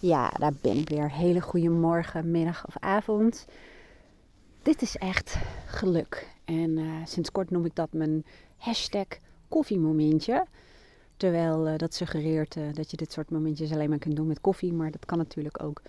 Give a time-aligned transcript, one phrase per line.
[0.00, 1.10] Ja, daar ben ik weer.
[1.10, 3.46] Hele goede morgen, middag of avond.
[4.62, 6.36] Dit is echt geluk.
[6.44, 8.24] En uh, sinds kort noem ik dat mijn
[8.56, 9.06] hashtag
[9.48, 10.46] koffiemomentje.
[11.16, 14.40] Terwijl uh, dat suggereert uh, dat je dit soort momentjes alleen maar kunt doen met
[14.40, 14.72] koffie.
[14.72, 15.82] Maar dat kan natuurlijk ook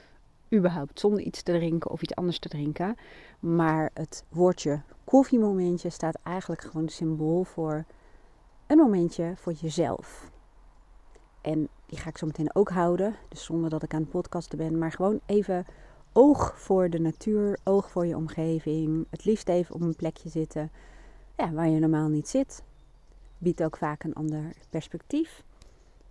[0.53, 2.95] überhaupt zonder iets te drinken of iets anders te drinken.
[3.39, 7.85] Maar het woordje koffiemomentje staat eigenlijk gewoon symbool voor
[8.67, 10.31] een momentje voor jezelf.
[11.41, 13.15] En die ga ik zo meteen ook houden.
[13.29, 14.77] Dus zonder dat ik aan het podcasten ben.
[14.77, 15.65] Maar gewoon even
[16.13, 19.05] oog voor de natuur, oog voor je omgeving.
[19.09, 20.71] Het liefst even op een plekje zitten
[21.37, 22.63] ja, waar je normaal niet zit.
[23.37, 25.43] Biedt ook vaak een ander perspectief.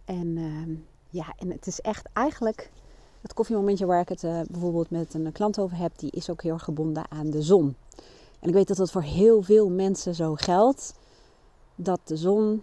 [0.05, 0.77] En uh,
[1.11, 2.71] ja, en het is echt eigenlijk
[3.21, 6.43] het koffiemomentje waar ik het uh, bijvoorbeeld met een klant over heb, die is ook
[6.43, 7.77] heel erg gebonden aan de zon.
[8.41, 10.95] En ik weet dat dat voor heel veel mensen zo geldt.
[11.75, 12.63] Dat de zon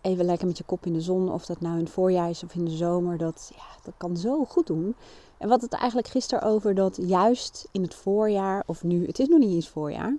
[0.00, 2.44] even lekker met je kop in de zon, of dat nou in het voorjaar is
[2.44, 4.94] of in de zomer, dat, ja, dat kan zo goed doen.
[5.38, 9.28] En wat het eigenlijk gisteren over dat juist in het voorjaar, of nu, het is
[9.28, 10.16] nog niet eens voorjaar,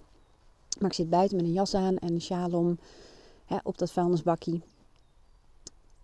[0.80, 2.78] maar ik zit buiten met een jas aan en een sjaal om
[3.46, 4.62] hè, op dat vuilnisbakkie.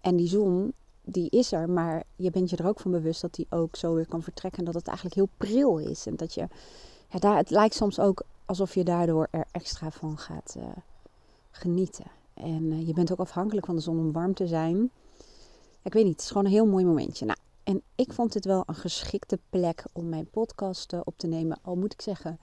[0.01, 0.73] En die zon,
[1.03, 3.93] die is er, maar je bent je er ook van bewust dat die ook zo
[3.93, 4.59] weer kan vertrekken.
[4.59, 6.05] En dat het eigenlijk heel pril is.
[6.05, 6.47] En dat je,
[7.09, 10.63] ja, daar, het lijkt soms ook alsof je daardoor er extra van gaat uh,
[11.51, 12.05] genieten.
[12.37, 14.91] En uh, je bent ook afhankelijk van de zon om warm te zijn.
[15.83, 17.25] Ik weet niet, het is gewoon een heel mooi momentje.
[17.25, 21.27] Nou, en ik vond dit wel een geschikte plek om mijn podcast uh, op te
[21.27, 21.59] nemen.
[21.61, 22.39] Al moet ik zeggen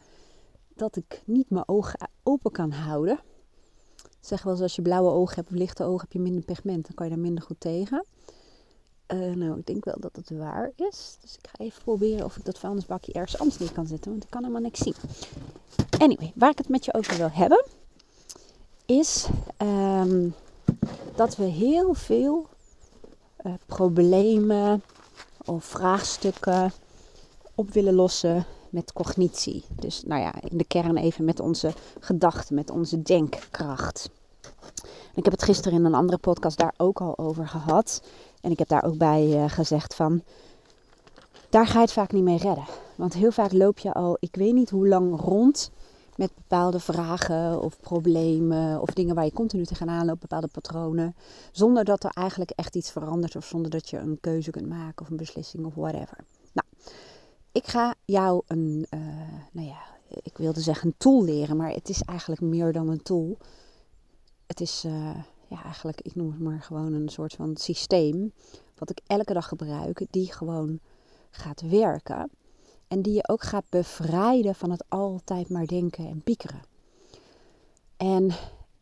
[0.75, 3.21] dat ik niet mijn ogen open kan houden.
[4.21, 6.87] Zeg wel eens als je blauwe ogen hebt of lichte ogen heb je minder pigment.
[6.87, 8.05] Dan kan je daar minder goed tegen.
[9.07, 11.17] Nou, ik denk wel dat het waar is.
[11.21, 14.11] Dus ik ga even proberen of ik dat vuilnisbakje ergens anders neer kan zetten.
[14.11, 14.95] Want ik kan helemaal niks zien.
[15.99, 17.65] Anyway, waar ik het met je over wil hebben
[18.87, 19.29] is
[19.63, 20.35] um,
[21.15, 22.47] dat we heel veel
[23.47, 24.83] uh, problemen
[25.45, 26.73] of vraagstukken
[27.55, 29.65] op willen lossen met cognitie.
[29.81, 34.11] Dus nou ja, in de kern even met onze gedachten, met onze denkkracht.
[34.83, 38.03] En ik heb het gisteren in een andere podcast daar ook al over gehad.
[38.41, 40.23] En ik heb daar ook bij uh, gezegd van,
[41.49, 42.65] daar ga je het vaak niet mee redden.
[42.95, 45.71] Want heel vaak loop je al, ik weet niet hoe lang rond
[46.17, 51.15] met bepaalde vragen of problemen of dingen waar je continu tegenaan loopt, bepaalde patronen,
[51.53, 55.03] zonder dat er eigenlijk echt iets verandert of zonder dat je een keuze kunt maken
[55.05, 56.25] of een beslissing of whatever.
[56.53, 56.69] Nou,
[57.53, 59.01] ik ga jou een, uh,
[59.53, 59.79] nou ja,
[60.23, 63.39] ik wilde zeggen een tool leren, maar het is eigenlijk meer dan een tool.
[64.47, 65.17] Het is, uh,
[65.49, 68.33] ja, eigenlijk, ik noem het maar gewoon een soort van systeem,
[68.79, 70.81] wat ik elke dag gebruik, die gewoon
[71.31, 72.31] gaat werken.
[72.89, 76.63] En die je ook gaat bevrijden van het altijd maar denken en piekeren.
[77.97, 78.31] En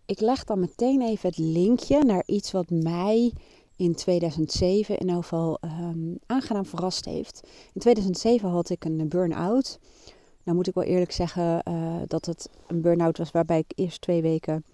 [0.06, 3.32] ik leg dan meteen even het linkje naar iets wat mij
[3.76, 7.41] in 2007 in ieder geval um, aangenaam verrast heeft.
[7.72, 9.78] In 2007 had ik een burn-out.
[10.44, 14.00] Nou moet ik wel eerlijk zeggen uh, dat het een burn-out was waarbij ik eerst
[14.00, 14.64] twee weken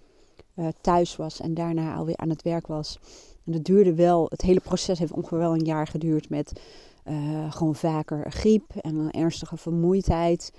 [0.55, 2.99] uh, thuis was en daarna alweer aan het werk was.
[3.45, 6.61] En dat duurde wel, het hele proces heeft ongeveer wel een jaar geduurd met
[7.05, 10.53] uh, gewoon vaker griep en een ernstige vermoeidheid.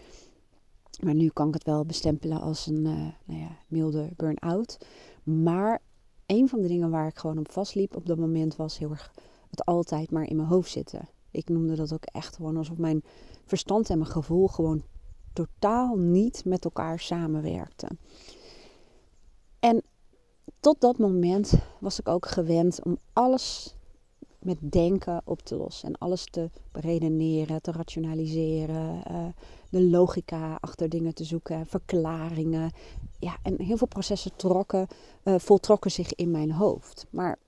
[1.03, 4.79] Maar nu kan ik het wel bestempelen als een uh, nou ja, milde burn-out.
[5.23, 5.81] Maar
[6.27, 9.13] een van de dingen waar ik gewoon op vastliep op dat moment was heel erg
[9.51, 11.09] het altijd maar in mijn hoofd zitten.
[11.31, 13.03] Ik noemde dat ook echt gewoon alsof mijn
[13.45, 14.83] verstand en mijn gevoel gewoon
[15.33, 17.99] totaal niet met elkaar samenwerkten.
[19.61, 19.83] En
[20.61, 23.77] tot dat moment was ik ook gewend om alles
[24.41, 25.89] met denken op te lossen.
[25.89, 29.03] En alles te redeneren, te rationaliseren.
[29.11, 29.27] Uh,
[29.69, 32.71] de logica achter dingen te zoeken, verklaringen.
[33.19, 34.87] Ja, en heel veel processen trokken,
[35.25, 37.07] uh, voltrokken zich in mijn hoofd.
[37.11, 37.39] Maar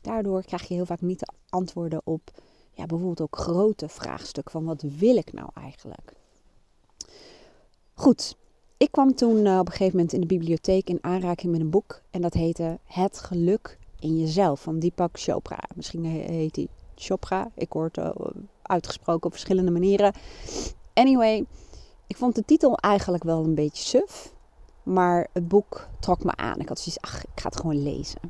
[0.00, 2.30] daardoor krijg je heel vaak niet de antwoorden op
[2.72, 6.12] ja, bijvoorbeeld ook grote vraagstukken van wat wil ik nou eigenlijk?
[7.94, 8.36] Goed,
[8.76, 11.70] ik kwam toen uh, op een gegeven moment in de bibliotheek in aanraking met een
[11.70, 15.58] boek en dat heette Het geluk in jezelf van Deepak Chopra.
[15.74, 17.50] Misschien heet hij Chopra.
[17.54, 18.10] Ik hoor het uh,
[18.62, 20.12] uitgesproken op verschillende manieren.
[20.94, 21.44] Anyway,
[22.06, 24.32] ik vond de titel eigenlijk wel een beetje suf.
[24.82, 26.58] Maar het boek trok me aan.
[26.58, 28.20] Ik had zoiets, ach, ik ga het gewoon lezen.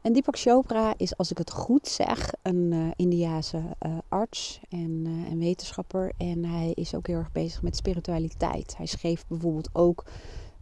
[0.00, 5.24] En Deepak Chopra is, als ik het goed zeg, een uh, Indiase uh, arts en,
[5.30, 6.12] en, wetenschapper.
[6.16, 8.76] En hij is ook heel erg bezig met spiritualiteit.
[8.76, 10.04] Hij schreef bijvoorbeeld ook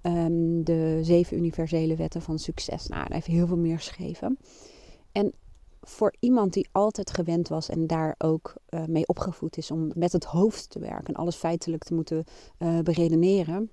[0.02, 2.86] um, de zeven universele wetten van succes.
[2.86, 4.38] Nou, hij heeft heel veel meer geschreven.
[5.12, 5.32] En
[5.80, 10.12] voor iemand die altijd gewend was en daar ook uh, mee opgevoed is om met
[10.12, 12.24] het hoofd te werken en alles feitelijk te moeten
[12.58, 13.70] uh, beredeneren,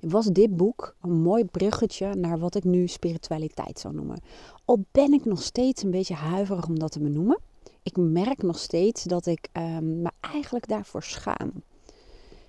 [0.00, 4.20] was dit boek een mooi bruggetje naar wat ik nu spiritualiteit zou noemen.
[4.64, 7.38] Al ben ik nog steeds een beetje huiverig om dat te benoemen.
[7.82, 11.52] ik merk nog steeds dat ik um, me eigenlijk daarvoor schaam.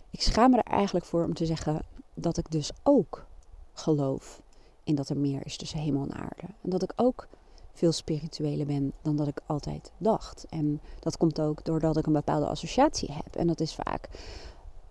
[0.10, 1.82] Ik schaam me er eigenlijk voor om te zeggen
[2.14, 3.26] dat ik dus ook
[3.74, 4.42] geloof
[4.84, 6.48] in dat er meer is tussen hemel en aarde.
[6.62, 7.28] En dat ik ook
[7.74, 10.46] veel spiritueler ben dan dat ik altijd dacht.
[10.50, 13.36] En dat komt ook doordat ik een bepaalde associatie heb.
[13.36, 14.10] En dat is vaak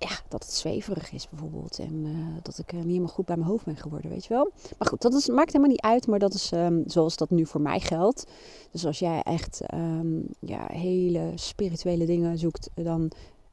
[0.09, 1.79] ja, dat het zweverig is bijvoorbeeld.
[1.79, 4.51] En uh, dat ik niet helemaal goed bij mijn hoofd ben geworden, weet je wel.
[4.79, 6.07] Maar goed, dat is, maakt helemaal niet uit.
[6.07, 8.27] Maar dat is um, zoals dat nu voor mij geldt.
[8.71, 13.11] Dus als jij echt um, ja, hele spirituele dingen zoekt, dan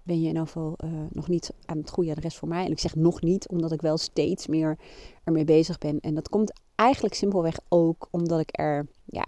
[0.09, 2.65] ben je in ieder geval uh, nog niet aan het goede adres voor mij.
[2.65, 4.77] En ik zeg nog niet, omdat ik wel steeds meer
[5.23, 5.99] ermee bezig ben.
[5.99, 9.25] En dat komt eigenlijk simpelweg ook omdat ik er, ja,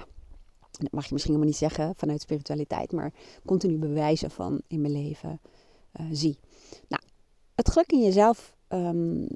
[0.72, 3.13] dat mag je misschien helemaal niet zeggen vanuit spiritualiteit, maar
[3.45, 5.39] continu bewijzen van in mijn leven
[6.00, 6.38] uh, zie.
[6.88, 7.04] Nou,
[7.56, 9.27] het geluk in jezelf um,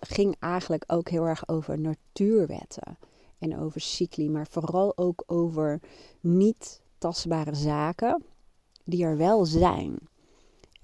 [0.00, 2.98] ging eigenlijk ook heel erg over natuurwetten
[3.38, 5.80] en over cycli, maar vooral ook over
[6.20, 8.22] niet tastbare zaken
[8.84, 9.98] die er wel zijn.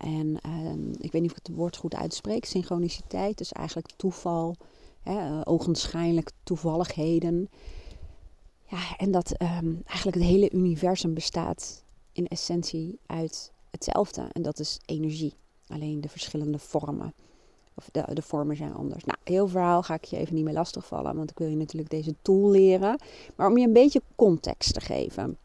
[0.01, 2.45] En um, ik weet niet of ik het woord goed uitspreek.
[2.45, 4.57] Synchroniciteit, dus eigenlijk toeval,
[5.01, 7.49] hè, uh, ogenschijnlijk toevalligheden.
[8.67, 14.29] Ja, en dat um, eigenlijk het hele universum bestaat in essentie uit hetzelfde.
[14.33, 15.35] En dat is energie.
[15.67, 17.15] Alleen de verschillende vormen.
[17.75, 19.05] Of de, de vormen zijn anders.
[19.05, 21.17] Nou, heel verhaal ga ik je even niet meer lastigvallen.
[21.17, 23.01] Want ik wil je natuurlijk deze tool leren.
[23.37, 25.39] Maar om je een beetje context te geven.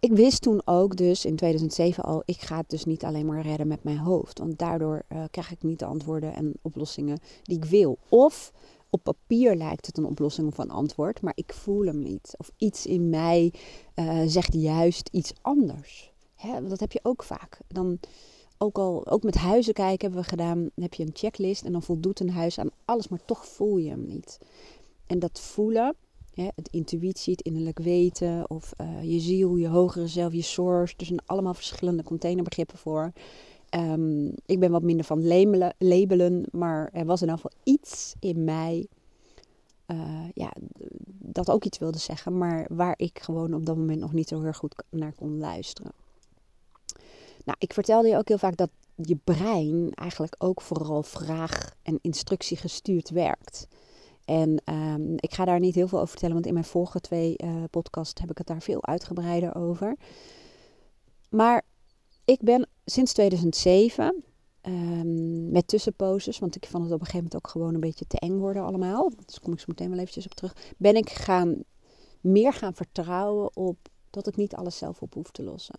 [0.00, 3.42] Ik wist toen ook dus in 2007 al, ik ga het dus niet alleen maar
[3.42, 4.38] redden met mijn hoofd.
[4.38, 7.98] Want daardoor uh, krijg ik niet de antwoorden en oplossingen die ik wil.
[8.08, 8.52] Of
[8.90, 12.34] op papier lijkt het een oplossing of een antwoord, maar ik voel hem niet.
[12.38, 13.52] Of iets in mij
[13.94, 16.12] uh, zegt juist iets anders.
[16.34, 17.60] Hè, dat heb je ook vaak.
[17.68, 17.98] Dan,
[18.62, 21.82] ook al ook met huizen kijken hebben we gedaan, heb je een checklist en dan
[21.82, 24.38] voldoet een huis aan alles, maar toch voel je hem niet.
[25.06, 25.94] En dat voelen,
[26.34, 30.94] het intuïtie, het innerlijk weten of uh, je ziel, je hogere zelf, je source.
[30.96, 33.12] Er zijn allemaal verschillende containerbegrippen voor.
[33.74, 38.14] Um, ik ben wat minder van labelen, labelen, maar er was in ieder geval iets
[38.20, 38.86] in mij
[39.86, 40.52] uh, ja,
[41.18, 44.42] dat ook iets wilde zeggen, maar waar ik gewoon op dat moment nog niet zo
[44.42, 45.92] heel goed naar kon luisteren.
[47.44, 51.98] Nou, ik vertelde je ook heel vaak dat je brein eigenlijk ook vooral vraag- en
[52.02, 53.66] instructie gestuurd werkt.
[54.24, 57.34] En um, ik ga daar niet heel veel over vertellen, want in mijn vorige twee
[57.44, 59.96] uh, podcasts heb ik het daar veel uitgebreider over.
[61.30, 61.62] Maar
[62.24, 64.22] ik ben sinds 2007 um,
[64.60, 68.06] ehm, met tussenposes, want ik vond het op een gegeven moment ook gewoon een beetje
[68.06, 69.10] te eng worden allemaal.
[69.26, 70.56] Dus kom ik zo meteen wel eventjes op terug.
[70.76, 71.62] Ben ik gaan,
[72.20, 73.76] meer gaan vertrouwen op
[74.10, 75.78] dat ik niet alles zelf op hoef te lossen.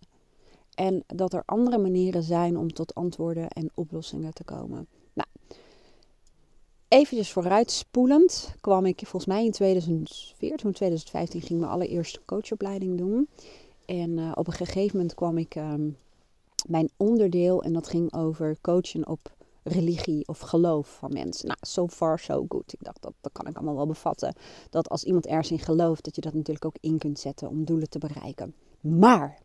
[0.76, 4.88] En dat er andere manieren zijn om tot antwoorden en oplossingen te komen.
[6.94, 13.28] Eventjes vooruitspoelend kwam ik volgens mij in 2014, 2015 ging mijn allereerste coachopleiding doen.
[13.86, 15.98] En uh, op een gegeven moment kwam ik um,
[16.68, 19.32] mijn onderdeel en dat ging over coachen op
[19.64, 21.48] religie of geloof van mensen.
[21.48, 22.74] Nou, so far so good.
[22.74, 24.36] Ik dacht, dat, dat kan ik allemaal wel bevatten.
[24.70, 27.66] Dat als iemand ergens in gelooft, dat je dat natuurlijk ook in kunt zetten om
[27.66, 28.56] doelen te bereiken.
[28.80, 29.40] Maar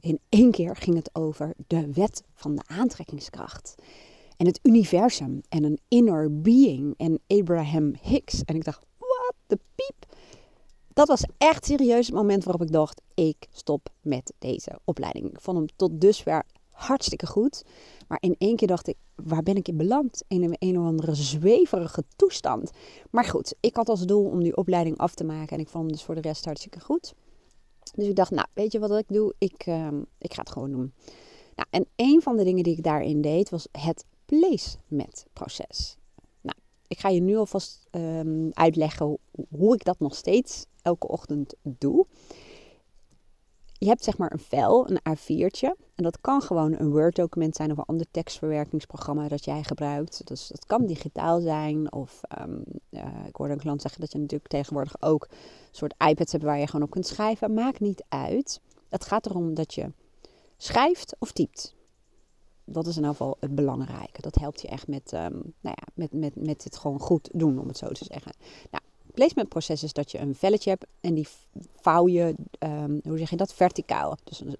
[0.00, 3.74] in één keer ging het over de wet van de aantrekkingskracht.
[4.38, 8.42] En het universum en een inner being en Abraham Hicks.
[8.44, 10.16] En ik dacht, what the piep.
[10.92, 15.30] Dat was echt serieus het moment waarop ik dacht, ik stop met deze opleiding.
[15.30, 17.64] Ik vond hem tot dusver hartstikke goed.
[18.08, 20.22] Maar in één keer dacht ik, waar ben ik in beland?
[20.28, 22.70] In een, een of andere zweverige toestand.
[23.10, 25.56] Maar goed, ik had als doel om die opleiding af te maken.
[25.56, 27.14] En ik vond hem dus voor de rest hartstikke goed.
[27.94, 29.34] Dus ik dacht, nou, weet je wat ik doe?
[29.38, 30.92] Ik, uh, ik ga het gewoon doen.
[31.54, 35.96] Nou, en een van de dingen die ik daarin deed, was het placement proces.
[36.40, 36.56] Nou,
[36.86, 39.18] ik ga je nu alvast um, uitleggen
[39.50, 42.06] hoe ik dat nog steeds elke ochtend doe.
[43.72, 45.86] Je hebt zeg maar een vel, een A4'tje.
[45.94, 50.26] En dat kan gewoon een Word-document zijn of een ander tekstverwerkingsprogramma dat jij gebruikt.
[50.26, 51.92] Dus dat kan digitaal zijn.
[51.92, 55.36] Of um, uh, ik hoorde een klant zeggen dat je natuurlijk tegenwoordig ook een
[55.70, 57.54] soort iPads hebt waar je gewoon op kunt schrijven.
[57.54, 58.60] Maakt niet uit.
[58.88, 59.92] Het gaat erom dat je
[60.56, 61.76] schrijft of typt.
[62.70, 64.20] Dat is in ieder geval het belangrijke.
[64.20, 67.58] Dat helpt je echt met, um, nou ja, met, met, met het gewoon goed doen,
[67.58, 68.32] om het zo te zeggen.
[68.70, 68.82] Nou,
[69.14, 71.28] placementproces is dat je een velletje hebt en die
[71.80, 74.16] vouw je, um, hoe zeg je dat, verticaal.
[74.24, 74.56] Dus een,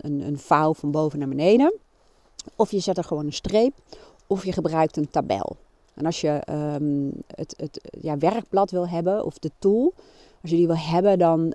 [0.00, 1.74] een, een, vouw van boven naar beneden.
[2.56, 3.74] Of je zet er gewoon een streep,
[4.26, 5.56] of je gebruikt een tabel.
[5.94, 9.94] En als je um, het, het ja, werkblad wil hebben, of de tool,
[10.42, 11.52] als je die wil hebben, dan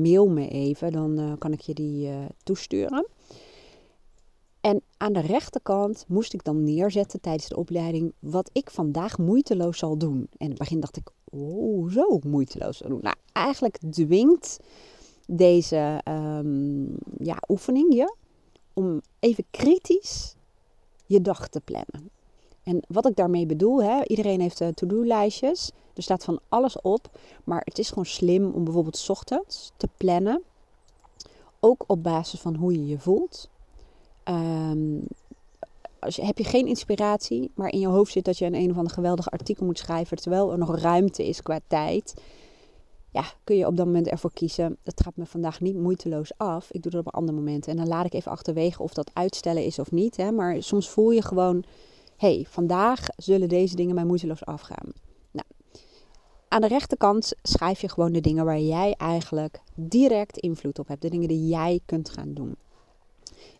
[0.00, 0.92] mail me even.
[0.92, 3.06] Dan uh, kan ik je die uh, toesturen.
[4.68, 9.78] En aan de rechterkant moest ik dan neerzetten tijdens de opleiding wat ik vandaag moeiteloos
[9.78, 10.16] zal doen.
[10.18, 13.00] En in het begin dacht ik, oh, zo moeiteloos zal doen.
[13.02, 14.60] Nou, eigenlijk dwingt
[15.26, 18.14] deze um, ja, oefening je
[18.72, 20.34] om even kritisch
[21.06, 22.10] je dag te plannen.
[22.62, 25.70] En wat ik daarmee bedoel, hè, iedereen heeft uh, to-do-lijstjes.
[25.94, 27.18] Er staat van alles op.
[27.44, 30.42] Maar het is gewoon slim om bijvoorbeeld ochtends te plannen.
[31.60, 33.48] Ook op basis van hoe je je voelt.
[34.30, 35.06] Um,
[35.98, 38.70] als je, heb je geen inspiratie, maar in je hoofd zit dat je een een
[38.70, 42.14] of ander geweldig artikel moet schrijven, terwijl er nog ruimte is qua tijd,
[43.10, 44.76] ja, kun je op dat moment ervoor kiezen.
[44.82, 46.70] Dat gaat me vandaag niet moeiteloos af.
[46.70, 47.70] Ik doe dat op andere momenten.
[47.70, 50.16] En dan laat ik even achterwege of dat uitstellen is of niet.
[50.16, 50.32] Hè.
[50.32, 51.64] Maar soms voel je gewoon,
[52.16, 54.92] hey, vandaag zullen deze dingen mij moeiteloos afgaan.
[55.30, 55.46] Nou,
[56.48, 61.02] aan de rechterkant schrijf je gewoon de dingen waar jij eigenlijk direct invloed op hebt.
[61.02, 62.56] De dingen die jij kunt gaan doen.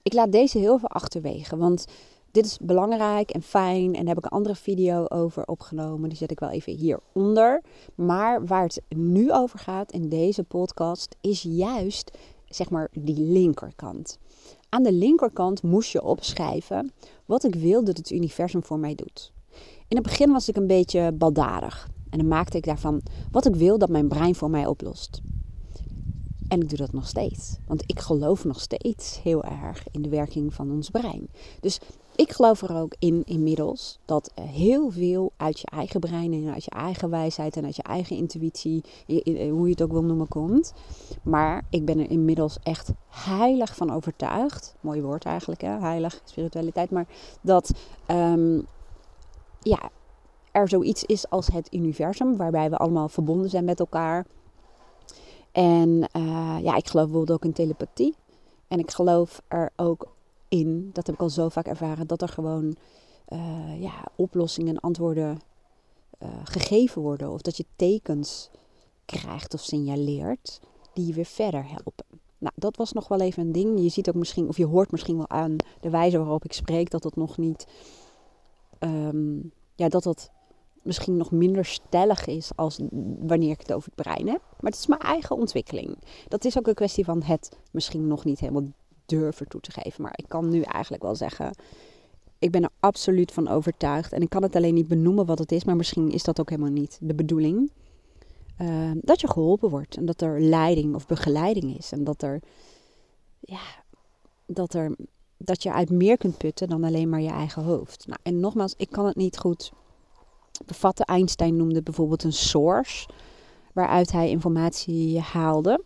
[0.08, 1.84] Ik laat deze heel veel achterwege, want
[2.30, 3.86] dit is belangrijk en fijn.
[3.86, 6.08] En daar heb ik een andere video over opgenomen.
[6.08, 7.62] Die zet ik wel even hieronder.
[7.94, 14.18] Maar waar het nu over gaat in deze podcast is juist zeg maar die linkerkant.
[14.68, 16.92] Aan de linkerkant moest je opschrijven
[17.26, 19.32] wat ik wil dat het universum voor mij doet.
[19.88, 21.88] In het begin was ik een beetje baldadig.
[22.10, 25.20] En dan maakte ik daarvan wat ik wil dat mijn brein voor mij oplost.
[26.49, 27.57] En ik doe dat nog steeds.
[27.67, 31.28] Want ik geloof nog steeds heel erg in de werking van ons brein.
[31.61, 31.81] Dus
[32.17, 36.64] ik geloof er ook in inmiddels dat heel veel uit je eigen brein en uit
[36.64, 38.85] je eigen wijsheid en uit je eigen intuïtie,
[39.50, 40.73] hoe je het ook wil noemen, komt.
[41.23, 44.76] Maar ik ben er inmiddels echt heilig van overtuigd.
[44.81, 45.78] Mooi woord eigenlijk, hè?
[45.78, 46.90] heilig, spiritualiteit.
[46.90, 47.07] Maar
[47.40, 47.73] dat
[48.07, 48.67] um,
[49.61, 49.90] ja,
[50.52, 54.26] er zoiets is als het universum, waarbij we allemaal verbonden zijn met elkaar.
[55.52, 58.14] En uh, ja, ik geloof bijvoorbeeld ook in telepathie.
[58.69, 60.09] En ik geloof er ook
[60.49, 62.76] in, dat heb ik al zo vaak ervaren, dat er gewoon
[63.28, 65.40] uh, ja, oplossingen en antwoorden
[66.23, 67.31] uh, gegeven worden.
[67.31, 68.50] Of dat je tekens
[69.05, 70.61] krijgt of signaleert
[70.93, 72.05] die je weer verder helpen.
[72.38, 73.81] Nou, dat was nog wel even een ding.
[73.81, 76.90] Je ziet ook misschien, of je hoort misschien wel aan de wijze waarop ik spreek,
[76.90, 77.67] dat het nog niet,
[78.78, 80.31] um, ja, dat dat
[80.88, 82.80] misschien nog minder stellig is als
[83.18, 84.40] wanneer ik het over het brein heb.
[84.61, 85.97] Maar het is mijn eigen ontwikkeling.
[86.28, 88.68] Dat is ook een kwestie van het misschien nog niet helemaal
[89.07, 90.02] durven toe te geven.
[90.02, 91.54] Maar ik kan nu eigenlijk wel zeggen,
[92.38, 94.12] ik ben er absoluut van overtuigd.
[94.12, 96.50] En ik kan het alleen niet benoemen wat het is, maar misschien is dat ook
[96.50, 97.71] helemaal niet de bedoeling.
[98.61, 101.92] Uh, dat je geholpen wordt en dat er leiding of begeleiding is.
[101.92, 102.40] En dat er,
[103.40, 103.61] ja,
[104.47, 104.97] dat er,
[105.37, 108.07] dat je uit meer kunt putten dan alleen maar je eigen hoofd.
[108.07, 109.73] Nou, en nogmaals, ik kan het niet goed
[110.64, 111.04] bevatten.
[111.04, 113.08] Einstein noemde bijvoorbeeld een source,
[113.72, 115.84] waaruit hij informatie haalde.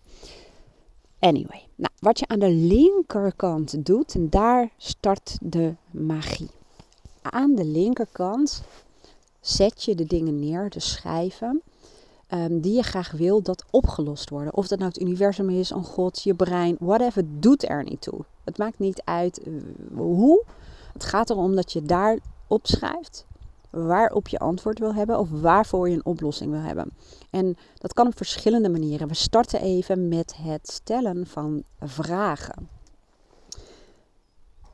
[1.18, 6.50] Anyway, nou, wat je aan de linkerkant doet, en daar start de magie.
[7.22, 8.62] Aan de linkerkant
[9.40, 11.62] zet je de dingen neer, de schijven,
[12.28, 14.54] um, die je graag wil dat opgelost worden.
[14.54, 18.24] Of dat nou het universum is, een god, je brein, whatever, doet er niet toe.
[18.44, 19.62] Het maakt niet uit uh,
[19.96, 20.44] hoe.
[20.92, 23.26] Het gaat erom dat je daar opschrijft
[23.72, 26.90] waarop je antwoord wil hebben of waarvoor je een oplossing wil hebben.
[27.30, 29.08] En dat kan op verschillende manieren.
[29.08, 32.68] We starten even met het stellen van vragen.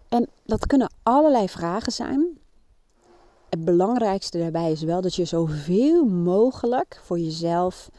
[0.09, 2.39] En dat kunnen allerlei vragen zijn.
[3.49, 7.91] Het belangrijkste daarbij is wel dat je zoveel mogelijk voor jezelf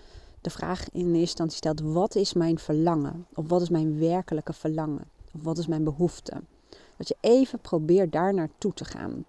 [0.41, 3.25] de vraag in eerste instantie stelt: wat is mijn verlangen?
[3.35, 5.03] Of wat is mijn werkelijke verlangen?
[5.33, 6.33] Of wat is mijn behoefte?
[6.97, 9.25] Dat je even probeert daar naartoe te gaan.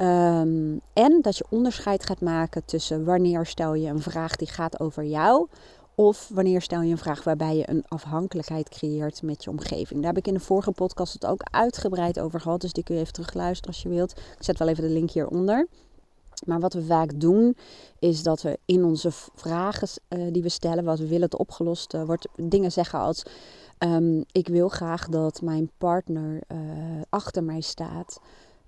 [0.00, 4.80] Ehm, en dat je onderscheid gaat maken tussen wanneer stel je een vraag die gaat
[4.80, 5.46] over jou.
[5.94, 10.00] Of wanneer stel je een vraag waarbij je een afhankelijkheid creëert met je omgeving.
[10.00, 12.60] Daar heb ik in de vorige podcast het ook uitgebreid over gehad.
[12.60, 14.10] Dus die kun je even terugluisteren als je wilt.
[14.10, 15.66] Ik zet wel even de link hieronder.
[16.46, 17.56] Maar wat we vaak doen,
[17.98, 22.02] is dat we in onze vragen uh, die we stellen, wat we willen opgelost uh,
[22.02, 23.22] wordt, dingen zeggen als:
[23.78, 26.58] um, Ik wil graag dat mijn partner uh,
[27.08, 28.20] achter mij staat.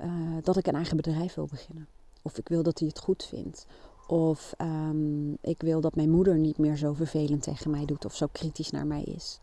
[0.02, 0.08] Eh,
[0.42, 1.86] dat ik een eigen bedrijf wil beginnen.
[2.22, 3.66] Of ik wil dat hij het goed vindt.
[4.06, 8.14] Of um, ik wil dat mijn moeder niet meer zo vervelend tegen mij doet of
[8.14, 9.38] zo kritisch naar mij is.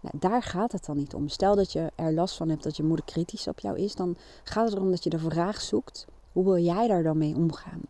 [0.00, 1.28] Nou, daar gaat het dan niet om.
[1.28, 4.16] Stel dat je er last van hebt dat je moeder kritisch op jou is, dan
[4.44, 7.80] gaat het erom dat je de vraag zoekt: hoe wil jij daar dan mee omgaan?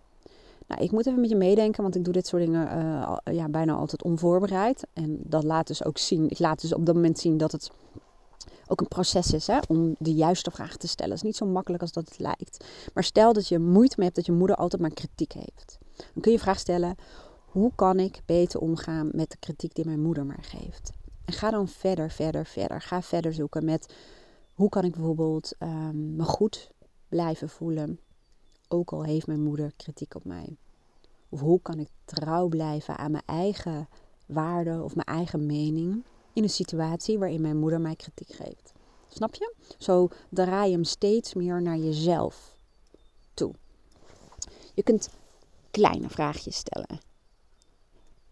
[0.66, 3.48] Nou, ik moet even met je meedenken, want ik doe dit soort dingen uh, ja,
[3.48, 4.86] bijna altijd onvoorbereid.
[4.92, 7.70] En dat laat dus ook zien, ik laat dus op dat moment zien dat het
[8.70, 11.12] ook een proces is hè, om de juiste vraag te stellen.
[11.12, 12.64] Het is niet zo makkelijk als dat het lijkt.
[12.94, 15.78] Maar stel dat je moeite mee hebt dat je moeder altijd maar kritiek heeft.
[15.96, 16.96] Dan kun je vraag stellen,
[17.44, 20.90] hoe kan ik beter omgaan met de kritiek die mijn moeder mij geeft?
[21.24, 22.80] En ga dan verder, verder, verder.
[22.80, 23.94] Ga verder zoeken met
[24.54, 26.70] hoe kan ik bijvoorbeeld um, me goed
[27.08, 28.00] blijven voelen,
[28.68, 30.56] ook al heeft mijn moeder kritiek op mij.
[31.28, 33.88] Of hoe kan ik trouw blijven aan mijn eigen
[34.26, 38.72] waarde of mijn eigen mening in een situatie waarin mijn moeder mij kritiek geeft.
[39.08, 39.54] Snap je?
[39.78, 42.56] Zo draai je hem steeds meer naar jezelf
[43.34, 43.54] toe.
[44.74, 45.08] Je kunt
[45.70, 47.00] kleine vraagjes stellen.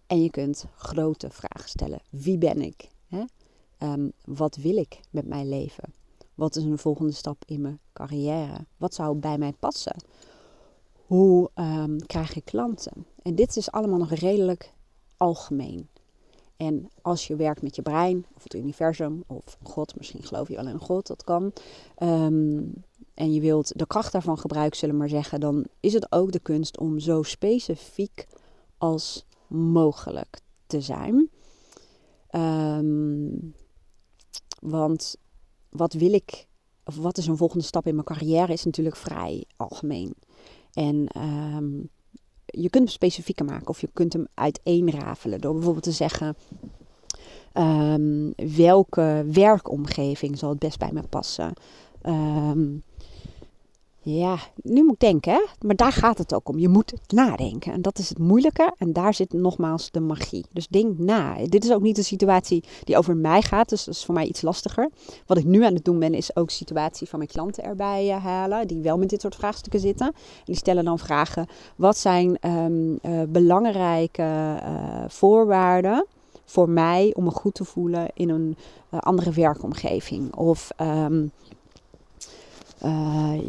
[0.06, 2.02] En je kunt grote vragen stellen.
[2.10, 2.88] Wie ben ik?
[3.08, 3.24] Hè?
[3.78, 5.92] Ehm, wat wil ik met mijn leven?
[6.34, 8.66] Wat is een volgende stap in mijn carrière?
[8.76, 9.96] Wat zou bij mij passen?
[11.06, 13.06] Hoe um, krijg ik klanten?
[13.22, 14.72] En dit is allemaal nog redelijk
[15.16, 15.88] algemeen.
[16.58, 20.54] En als je werkt met je brein, of het universum, of God, misschien geloof je
[20.54, 21.52] wel in God, dat kan.
[21.96, 22.62] Ehm,
[23.14, 26.32] en je wilt de kracht daarvan gebruiken, zullen we maar zeggen, dan is het ook
[26.32, 28.26] de kunst om zo specifiek
[28.78, 31.30] als mogelijk te zijn.
[32.30, 33.54] Um,
[34.60, 35.16] want
[35.68, 36.46] wat wil ik,
[36.84, 40.14] of wat is een volgende stap in mijn carrière, is natuurlijk vrij algemeen.
[40.72, 41.90] En um,
[42.62, 46.36] je kunt hem specifieker maken of je kunt hem uiteenrafelen door bijvoorbeeld te zeggen.
[47.54, 51.52] Um, welke werkomgeving zal het best bij me passen?
[52.06, 52.82] Um,
[54.00, 55.40] ja, nu moet ik denken, hè?
[55.66, 56.58] maar daar gaat het ook om.
[56.58, 57.72] Je moet nadenken.
[57.72, 58.74] En dat is het moeilijke.
[58.78, 60.44] En daar zit nogmaals de magie.
[60.52, 61.36] Dus denk na.
[61.44, 63.68] Dit is ook niet een situatie die over mij gaat.
[63.68, 64.90] Dus dat is voor mij iets lastiger.
[65.26, 68.24] Wat ik nu aan het doen ben, is ook situatie van mijn klanten erbij uh,
[68.24, 68.66] halen.
[68.66, 70.06] Die wel met dit soort vraagstukken zitten.
[70.06, 70.14] En
[70.44, 71.46] die stellen dan vragen.
[71.76, 76.06] Wat zijn um, uh, belangrijke uh, voorwaarden
[76.44, 78.56] voor mij om me goed te voelen in een
[78.90, 80.34] andere werkomgeving?
[80.34, 80.70] Of...
[80.80, 81.30] Um,
[82.84, 83.40] uh,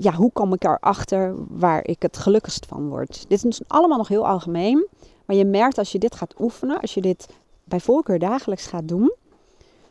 [0.00, 3.24] ja, hoe kom ik erachter waar ik het gelukkigst van word?
[3.28, 4.86] Dit is allemaal nog heel algemeen.
[5.24, 7.28] Maar je merkt als je dit gaat oefenen, als je dit
[7.64, 9.12] bij voorkeur dagelijks gaat doen,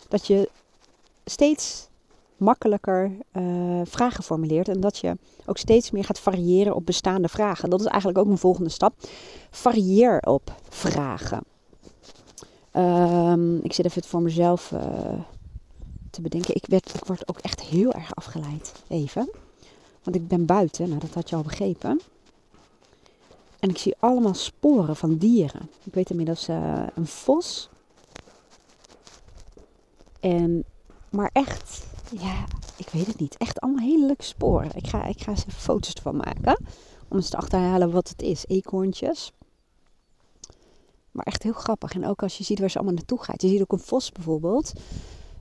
[0.08, 0.50] dat je
[1.26, 1.88] steeds
[2.38, 4.68] makkelijker uh, vragen formuleert.
[4.68, 7.70] En dat je ook steeds meer gaat variëren op bestaande vragen.
[7.70, 8.94] Dat is eigenlijk ook een volgende stap.
[9.52, 11.44] Varieer op vragen.
[12.74, 14.80] Um, ik zit even voor mezelf uh,
[16.12, 16.56] te bedenken.
[16.56, 18.74] Ik, werd, ik word ook echt heel erg afgeleid.
[18.88, 19.30] Even.
[20.04, 22.02] Want ik ben buiten, nou dat had je al begrepen.
[23.60, 25.70] En ik zie allemaal sporen van dieren.
[25.84, 27.70] Ik weet inmiddels uh, een vos.
[30.20, 30.64] En,
[31.10, 31.86] maar echt,
[32.20, 32.46] ja,
[32.76, 33.38] ik weet het niet.
[33.38, 34.72] Echt allemaal hele leuke sporen.
[34.76, 36.66] Ik ga, ik ga eens even foto's ervan maken.
[37.08, 38.46] Om eens te achterhalen wat het is.
[38.48, 39.32] Eekhoorntjes.
[41.12, 41.94] Maar echt heel grappig.
[41.94, 43.42] En ook als je ziet waar ze allemaal naartoe gaat.
[43.42, 44.74] Je ziet ook een vos bijvoorbeeld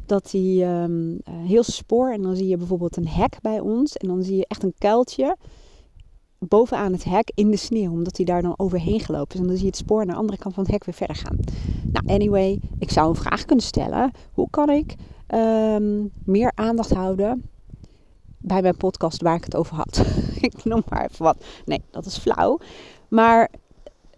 [0.09, 4.09] dat hij um, heel spoor en dan zie je bijvoorbeeld een hek bij ons en
[4.09, 5.37] dan zie je echt een kuiltje
[6.39, 9.41] bovenaan het hek in de sneeuw, omdat hij daar dan overheen gelopen is.
[9.41, 11.17] En dan zie je het spoor naar de andere kant van het hek weer verder
[11.17, 11.39] gaan.
[11.93, 14.11] Nou, anyway, ik zou een vraag kunnen stellen.
[14.33, 14.95] Hoe kan ik
[15.35, 17.51] um, meer aandacht houden
[18.39, 20.05] bij mijn podcast waar ik het over had?
[20.41, 21.45] ik noem maar even wat.
[21.65, 22.59] Nee, dat is flauw.
[23.09, 23.51] Maar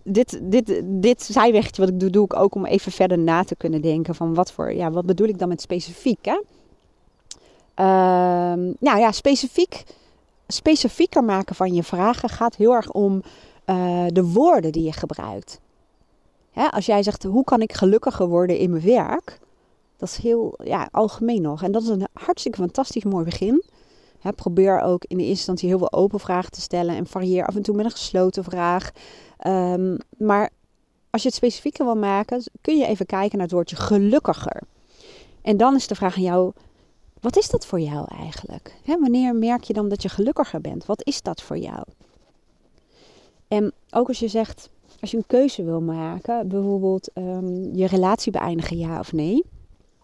[0.02, 3.56] dit, dit, dit zijwegje wat ik doe, doe ik ook om even verder na te
[3.56, 6.40] kunnen denken van wat voor, ja, wat bedoel ik dan met specifiek, hè?
[7.80, 7.86] Uh,
[8.78, 9.84] nou ja, specifiek,
[10.46, 13.22] specifieker maken van je vragen gaat heel erg om
[13.66, 15.60] uh, de woorden die je gebruikt.
[16.50, 19.38] Hè, als jij zegt, hoe kan ik gelukkiger worden in mijn werk?
[19.96, 21.62] Dat is heel ja, algemeen nog.
[21.62, 23.64] En dat is een hartstikke fantastisch mooi begin.
[24.34, 27.62] Probeer ook in de instantie heel veel open vragen te stellen en varieer af en
[27.62, 28.90] toe met een gesloten vraag.
[29.46, 30.50] Um, maar
[31.10, 34.62] als je het specifieker wil maken, kun je even kijken naar het woordje gelukkiger.
[35.42, 36.52] En dan is de vraag aan jou:
[37.20, 38.76] wat is dat voor jou eigenlijk?
[38.84, 40.86] Wanneer merk je dan dat je gelukkiger bent?
[40.86, 41.82] Wat is dat voor jou?
[43.48, 48.32] En ook als je zegt, als je een keuze wil maken, bijvoorbeeld um, je relatie
[48.32, 49.44] beëindigen, ja of nee,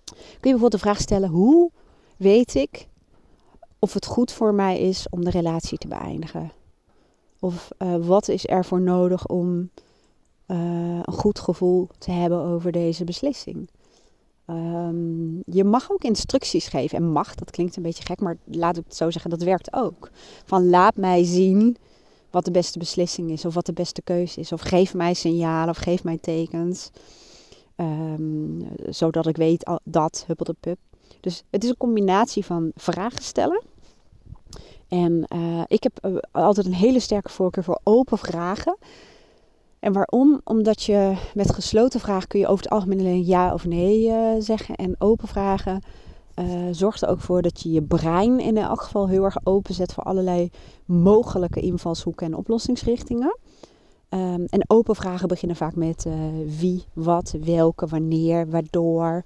[0.05, 1.70] kun je bijvoorbeeld de vraag stellen: hoe
[2.16, 2.88] weet ik
[3.79, 6.51] of het goed voor mij is om de relatie te beëindigen?
[7.46, 9.70] Of uh, wat is er voor nodig om
[10.46, 13.68] uh, een goed gevoel te hebben over deze beslissing?
[14.46, 16.98] Um, je mag ook instructies geven.
[16.98, 19.72] En mag, dat klinkt een beetje gek, maar laat ik het zo zeggen, dat werkt
[19.72, 20.11] ook.
[20.44, 21.76] Van laat mij zien
[22.30, 24.52] wat de beste beslissing is, of wat de beste keuze is.
[24.52, 26.90] Of geef mij signalen, of geef mij tekens.
[27.76, 30.78] Um, zodat ik weet dat, huppel de pup.
[31.20, 33.62] Dus het is een combinatie van vragen stellen
[34.88, 38.77] en uh, ik heb uh, altijd een hele sterke voorkeur voor open vragen.
[39.79, 40.40] En waarom?
[40.44, 44.31] Omdat je met gesloten vragen kun je over het algemeen alleen ja of nee uh,
[44.38, 44.75] zeggen.
[44.75, 45.83] En open vragen
[46.70, 49.92] zorgt er ook voor dat je je brein in elk geval heel erg open zet
[49.92, 50.51] voor allerlei
[50.85, 53.38] mogelijke invalshoeken en oplossingsrichtingen.
[54.11, 56.07] Um, en open vragen beginnen vaak met
[56.59, 59.22] wie, wat, welke, wanneer, waardoor,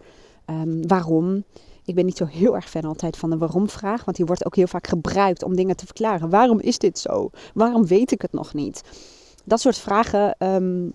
[0.47, 1.45] um, waarom.
[1.91, 4.57] Ik ben niet zo heel erg fan altijd van de waarom-vraag, want die wordt ook
[4.57, 6.31] heel vaak gebruikt om dingen te verklaren.
[6.31, 7.31] Waarom is dit zo?
[7.55, 8.83] Waarom weet ik het nog niet?
[9.45, 10.93] Dat soort vragen um,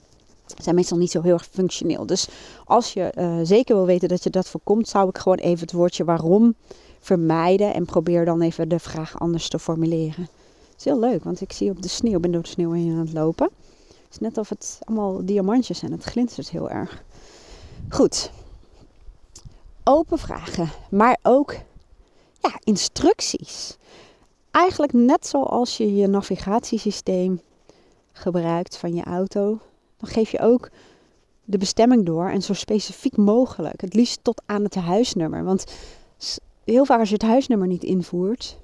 [0.62, 2.06] zijn meestal niet zo heel erg functioneel.
[2.06, 2.30] Dus
[2.66, 5.72] als je uh, zeker wil weten dat je dat voorkomt, zou ik gewoon even het
[5.72, 6.56] woordje waarom
[7.00, 7.74] vermijden.
[7.74, 10.24] En probeer dan even de vraag anders te formuleren.
[10.72, 12.92] Het is heel leuk, want ik zie op de sneeuw, ben door de sneeuw heen
[12.92, 13.50] aan het lopen.
[13.88, 15.92] Het is net of het allemaal diamantjes zijn.
[15.92, 17.04] Het glinstert heel erg.
[17.90, 18.32] Goed.
[19.88, 21.54] Open vragen, maar ook
[22.40, 23.78] ja, instructies.
[24.52, 27.42] Eigenlijk net zoals je je navigatiesysteem
[28.12, 29.60] gebruikt van je auto,
[29.98, 30.70] dan geef je ook
[31.44, 33.82] de bestemming door en zo specifiek mogelijk.
[33.82, 35.44] Het liefst tot aan het huisnummer.
[35.44, 35.66] Want
[36.64, 38.58] heel vaak als je het huisnummer niet invoert,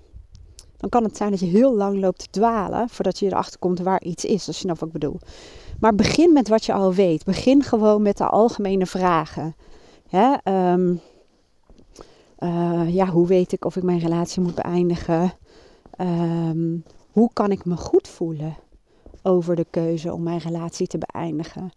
[0.78, 3.80] dan kan het zijn dat je heel lang loopt te dwalen voordat je erachter komt
[3.80, 5.20] waar iets is, als je nou wat ik bedoel.
[5.80, 7.26] Maar begin met wat je al weet.
[7.26, 9.56] Begin gewoon met de algemene vragen.
[10.12, 10.96] Ehm,
[12.42, 15.34] eh, ja, hoe weet ik of ik mijn relatie moet beëindigen?
[15.92, 16.78] Ehm,
[17.12, 18.58] hoe kan ik me goed voelen
[19.24, 21.72] over de keuze om mijn relatie te beëindigen?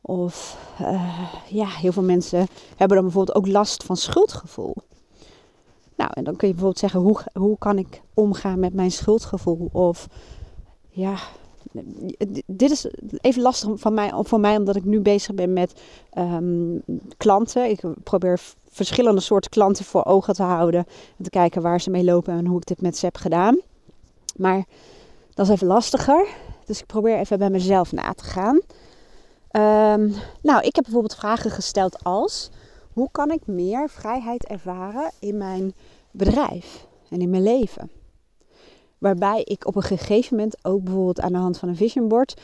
[0.00, 4.74] Of uh, ja, heel veel mensen hebben dan bijvoorbeeld ook last van schuldgevoel.
[5.96, 9.68] Nou, en dan kun je bijvoorbeeld zeggen: hoe, hoe kan ik omgaan met mijn schuldgevoel?
[9.72, 10.08] Of
[10.88, 11.18] ja,
[12.46, 12.86] dit is
[13.20, 15.80] even lastig van mij, voor mij, omdat ik nu bezig ben met
[16.18, 16.82] um,
[17.16, 17.70] klanten.
[17.70, 20.86] Ik probeer verschillende soorten klanten voor ogen te houden.
[21.18, 23.60] En te kijken waar ze mee lopen en hoe ik dit met ze heb gedaan.
[24.36, 24.64] Maar
[25.34, 26.26] dat is even lastiger.
[26.64, 28.60] Dus ik probeer even bij mezelf na te gaan.
[29.96, 32.50] Um, nou, ik heb bijvoorbeeld vragen gesteld als:
[32.92, 35.74] hoe kan ik meer vrijheid ervaren in mijn
[36.10, 37.90] bedrijf en in mijn leven?
[39.02, 42.40] Waarbij ik op een gegeven moment ook bijvoorbeeld aan de hand van een vision board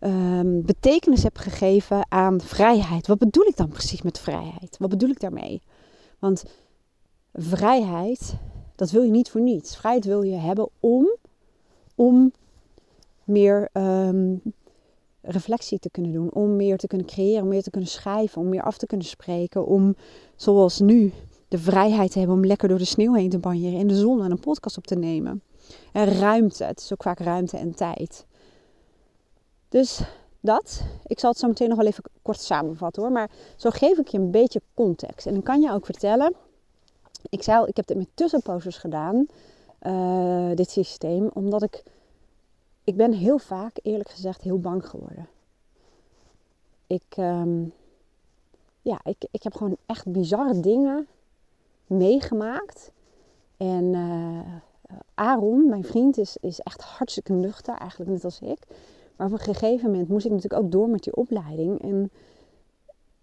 [0.00, 3.06] um, betekenis heb gegeven aan vrijheid.
[3.06, 4.76] Wat bedoel ik dan precies met vrijheid?
[4.78, 5.62] Wat bedoel ik daarmee?
[6.18, 6.44] Want
[7.32, 8.34] vrijheid,
[8.74, 9.76] dat wil je niet voor niets.
[9.76, 11.16] Vrijheid wil je hebben om,
[11.94, 12.32] om
[13.24, 14.42] meer um,
[15.20, 18.48] reflectie te kunnen doen, om meer te kunnen creëren, om meer te kunnen schrijven, om
[18.48, 19.94] meer af te kunnen spreken, om
[20.36, 21.12] zoals nu
[21.48, 24.22] de vrijheid te hebben om lekker door de sneeuw heen te banjeren, in de zon
[24.24, 25.42] en een podcast op te nemen.
[25.92, 28.26] En ruimte, het is ook vaak ruimte en tijd.
[29.68, 30.00] Dus
[30.40, 30.82] dat.
[31.06, 33.12] Ik zal het zo meteen nog wel even kort samenvatten hoor.
[33.12, 35.26] Maar zo geef ik je een beetje context.
[35.26, 36.34] En dan kan je ook vertellen.
[37.28, 39.26] Ik zei al, ik heb dit met tussenposes gedaan.
[39.82, 41.30] Uh, dit systeem.
[41.32, 41.82] Omdat ik.
[42.84, 45.28] Ik ben heel vaak, eerlijk gezegd, heel bang geworden.
[46.86, 47.16] Ik.
[47.16, 47.72] Um,
[48.82, 51.06] ja, ik, ik heb gewoon echt bizarre dingen
[51.86, 52.90] meegemaakt.
[53.56, 54.40] En uh,
[55.14, 58.58] Aaron, mijn vriend, is, is echt hartstikke nuchter, eigenlijk net als ik.
[59.16, 61.82] Maar op een gegeven moment moest ik natuurlijk ook door met die opleiding.
[61.82, 62.10] En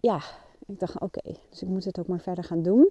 [0.00, 0.20] ja,
[0.66, 2.90] ik dacht, oké, dus ik moet het ook maar verder gaan doen.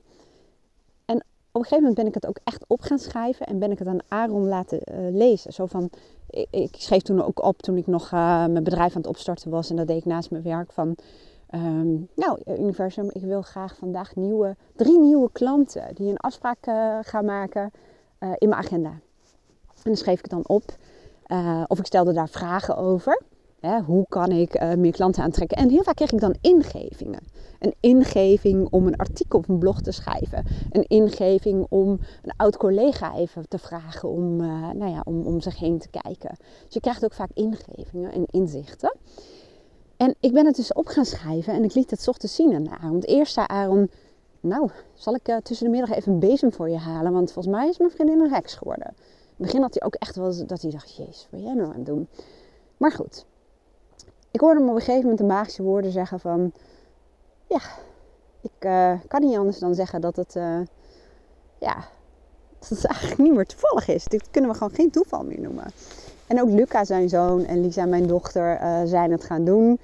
[1.06, 1.16] En
[1.52, 3.80] op een gegeven moment ben ik het ook echt op gaan schrijven en ben ik
[3.80, 5.54] het aan Aaron laten uh, lezen.
[5.54, 5.90] Zo van,
[6.30, 9.52] ik, ik, schreef toen ook op toen ik nog uh, mijn bedrijf aan het opstarten
[9.52, 9.70] was.
[9.70, 10.96] En dat deed ik naast mijn werk van,
[11.56, 16.58] um, nou universum, ik wil graag vandaag nieuwe, drie nieuwe klanten die een afspraak
[17.02, 17.72] gaan maken
[18.20, 18.90] in mijn agenda.
[18.90, 20.64] En dan schreef ik het dan op.
[21.28, 23.22] Uh, of ik stelde daar vragen over.
[23.60, 25.58] Hè, hoe kan ik uh, meer klanten aantrekken?
[25.58, 27.20] En heel vaak kreeg ik dan ingevingen.
[27.60, 30.46] Een ingeving om een artikel op een blog te schrijven.
[30.72, 34.36] Een ingeving om een oud collega even te vragen om,
[34.78, 36.36] nou ja, om, om zich heen te kijken.
[36.66, 38.96] Dus je krijgt ook vaak ingevingen en inzichten.
[39.98, 42.70] En ik ben het dus op gaan schrijven en ik liet het ochtends zien aan
[42.70, 43.00] Aaron.
[43.00, 43.90] Eerst zei Aaron,
[44.40, 47.14] nou, zal ik tussen de middag even een bezem voor je halen?
[47.14, 48.94] Want volgens mij is mijn vriendin een heks geworden
[49.40, 51.76] het begin had hij ook echt wel dat hij dacht, jezus, wat jij nou aan
[51.76, 52.08] het doen?
[52.78, 53.26] Maar goed,
[54.32, 56.52] ik hoorde hem op een gegeven moment de magische woorden zeggen van,
[57.48, 57.62] ja,
[58.42, 60.60] ik uh, kan niet anders dan zeggen dat het, uh,
[61.58, 61.76] ja,
[62.60, 64.06] dat het eigenlijk niet meer toevallig is.
[64.06, 65.66] Dit kunnen we gewoon geen toeval meer noemen.
[66.28, 69.80] En ook Luca, zijn zoon, en Lisa, mijn dochter, zijn het gaan doen.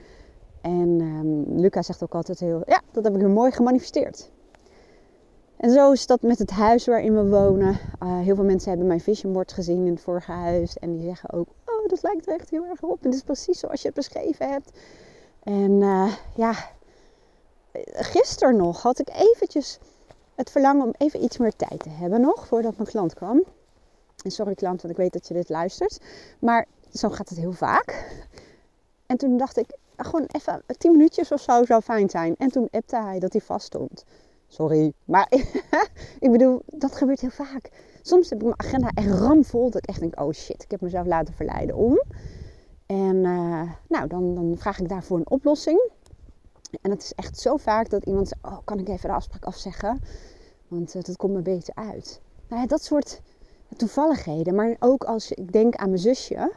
[0.61, 4.29] En um, Luca zegt ook altijd heel, ja, dat heb ik nu mooi gemanifesteerd.
[5.65, 7.79] En zo is dat met het huis waarin we wonen.
[8.03, 10.77] Uh, heel veel mensen hebben mijn vision board gezien in het vorige huis.
[10.77, 12.99] En die zeggen ook, oh, dat lijkt er echt heel erg op.
[13.01, 14.71] En het is precies zoals je het beschreven hebt.
[15.43, 16.53] En uh, ja,
[17.93, 19.79] gisteren nog had ik eventjes
[20.35, 22.47] het verlangen om even iets meer tijd te hebben nog.
[22.47, 23.43] Voordat mijn klant kwam.
[24.23, 25.99] En sorry klant, want ik weet dat je dit luistert.
[26.39, 28.17] Maar zo gaat het heel vaak.
[29.05, 32.35] En toen dacht ik, gewoon even tien minuutjes of zo zou fijn zijn.
[32.37, 34.03] En toen appte hij dat hij vast stond.
[34.47, 34.93] Sorry.
[35.05, 35.27] Maar
[36.19, 37.69] ik bedoel, dat gebeurt heel vaak.
[38.01, 39.69] Soms heb ik mijn agenda echt ramvol.
[39.69, 42.01] Dat ik echt denk, oh shit, ik heb mezelf laten verleiden om.
[42.85, 45.89] En uh, nou, dan, dan vraag ik daarvoor een oplossing.
[46.81, 49.45] En het is echt zo vaak dat iemand zegt, oh, kan ik even de afspraak
[49.45, 49.99] afzeggen?
[50.67, 52.21] Want uh, dat komt me beter uit.
[52.47, 53.21] Nou ja, dat soort
[53.77, 54.55] toevalligheden.
[54.55, 56.51] Maar ook als ik denk aan mijn zusje.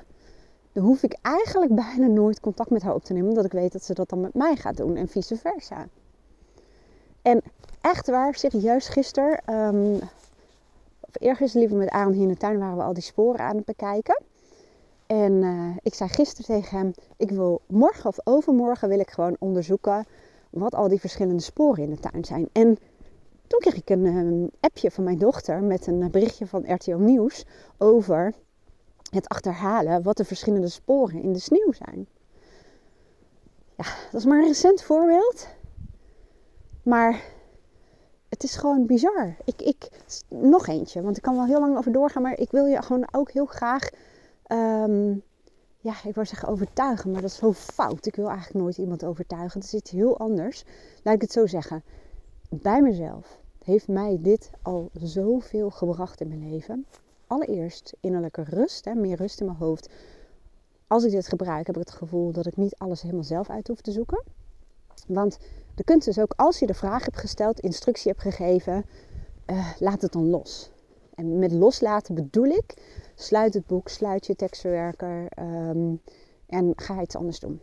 [0.72, 3.72] dan hoef ik eigenlijk bijna nooit contact met haar op te nemen, omdat ik weet
[3.72, 5.88] dat ze dat dan met mij gaat doen en vice versa.
[7.22, 7.42] En
[7.88, 10.01] echt waar, serieus, gisteren, um,
[11.01, 13.57] of eergisteren liever met Aaron hier in de tuin, waren we al die sporen aan
[13.57, 14.22] het bekijken.
[15.07, 19.37] En uh, ik zei gisteren tegen hem, ik wil morgen of overmorgen wil ik gewoon
[19.38, 20.07] onderzoeken
[20.51, 22.48] wat al die verschillende sporen in de tuin zijn.
[22.53, 22.79] En
[23.46, 27.44] toen kreeg ik een um, appje van mijn dochter met een berichtje van RTL Nieuws
[27.79, 28.35] over
[29.11, 32.07] het achterhalen wat de verschillende sporen in de sneeuw zijn.
[33.77, 35.48] Ja, dat is maar een recent voorbeeld.
[36.83, 37.22] Maar
[38.29, 39.37] het is gewoon bizar.
[39.45, 39.88] Ik, ik,
[40.29, 43.09] nog eentje, want ik kan wel heel lang over doorgaan, maar ik wil je gewoon
[43.11, 43.88] ook heel graag,
[44.47, 45.23] um,
[45.81, 48.07] ja, ik wou zeggen overtuigen, maar dat is zo fout.
[48.07, 49.61] Ik wil eigenlijk nooit iemand overtuigen.
[49.61, 50.64] Dat is iets heel anders.
[51.03, 51.83] Laat ik het zo zeggen.
[52.51, 56.87] Bij mezelf heeft mij dit al zoveel gebracht in mijn leven.
[57.27, 59.88] Allereerst innerlijke rust, hè, meer rust in mijn hoofd.
[60.87, 63.69] Als ik dit gebruik, heb ik het gevoel dat ik niet alles helemaal zelf uit
[63.69, 64.23] hoef te zoeken.
[65.06, 65.38] Want
[65.74, 68.84] de kunst is ook, als je de vraag hebt gesteld, instructie hebt gegeven,
[69.46, 70.70] uh, laat het dan los.
[71.14, 72.74] En met loslaten bedoel ik,
[73.14, 76.00] sluit het boek, sluit je tekstverwerker um,
[76.46, 77.61] en ga iets anders doen.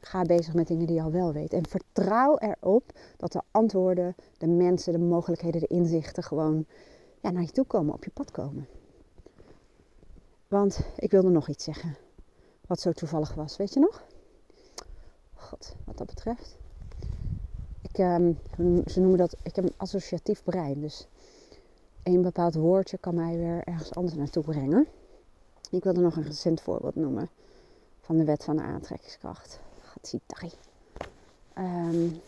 [0.00, 1.52] Ga bezig met dingen die je al wel weet.
[1.52, 6.66] En vertrouw erop dat de antwoorden, de mensen, de mogelijkheden, de inzichten gewoon
[7.20, 8.68] ja, naar je toe komen, op je pad komen.
[10.48, 11.96] Want ik wilde nog iets zeggen.
[12.66, 14.04] Wat zo toevallig was, weet je nog?
[15.34, 16.56] God, wat dat betreft.
[17.94, 18.38] Ik, um,
[18.86, 20.80] ze noemen dat, ik heb een associatief brein.
[20.80, 21.06] Dus
[22.02, 24.86] een bepaald woordje kan mij weer ergens anders naartoe brengen.
[25.70, 27.28] Ik wilde nog een recent voorbeeld noemen
[28.00, 29.60] van de wet van de aantrekkingskracht.
[29.80, 30.50] Gatsitari.
[31.58, 32.20] Um,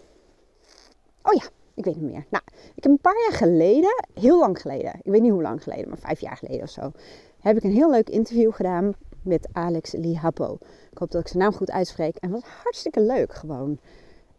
[1.22, 2.26] oh ja, ik weet niet meer.
[2.29, 5.62] Nou, ik heb een paar jaar geleden, heel lang geleden, ik weet niet hoe lang
[5.62, 6.92] geleden, maar vijf jaar geleden of zo,
[7.40, 10.59] heb ik een heel leuk interview gedaan met Alex Lihapo.
[10.90, 12.16] Ik hoop dat ik zijn naam goed uitspreek.
[12.16, 13.79] En wat hartstikke leuk gewoon.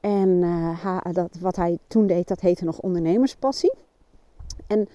[0.08, 3.74] En uh, dat, wat hij toen deed, dat heette nog ondernemerspassie.
[4.68, 4.88] En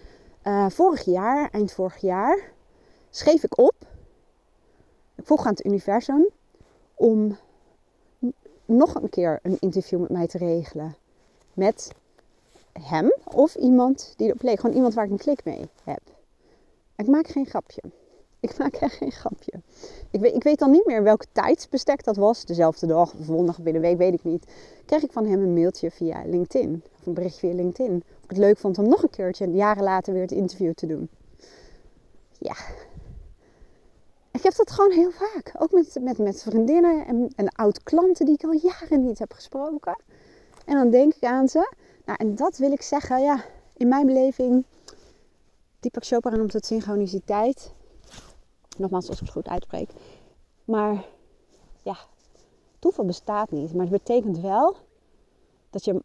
[0.44, 2.53] uh, vorig jaar, eind vorig jaar,
[3.11, 3.75] schreef ik op.
[5.14, 6.29] Ik vroeg aan het universum
[6.94, 7.37] om
[8.64, 10.96] nog een keer een interview met mij te regelen.
[11.55, 11.92] Met
[12.72, 14.61] hem of iemand die erop leek.
[14.61, 16.03] Gewoon iemand waar ik een klik mee heb.
[16.96, 17.83] Ik maak geen grapje.
[18.40, 19.42] Ik maak echt geen grapje.
[20.12, 22.44] Ik weet, ik weet dan niet meer welke tijdsbestek dat was.
[22.44, 24.46] Dezelfde dag of zondag binnen week, weet ik niet.
[24.85, 26.83] Kreeg ik van hem een mailtje via LinkedIn.
[26.98, 28.03] Of een berichtje via LinkedIn.
[28.16, 30.87] Of ik het leuk vond om nog een keertje, jaren later, weer het interview te
[30.87, 31.09] doen.
[32.38, 32.57] Ja.
[34.31, 35.53] Ik heb dat gewoon heel vaak.
[35.59, 39.96] Ook met, met, met vriendinnen en, en oud-klanten die ik al jaren niet heb gesproken.
[40.64, 41.75] En dan denk ik aan ze.
[42.05, 43.44] Nou, en dat wil ik zeggen, ja,
[43.77, 44.64] in mijn beleving...
[45.81, 47.72] Deepak Chopra noemt het synchroniciteit
[48.79, 49.91] Nogmaals, als ik het goed uitspreek.
[50.65, 51.05] Maar
[51.83, 51.97] ja,
[52.79, 53.73] toeval bestaat niet.
[53.73, 54.77] Maar het betekent wel
[55.71, 56.03] dat je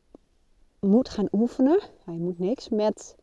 [0.80, 1.80] moet gaan oefenen.
[2.06, 3.15] Nou, je moet niks met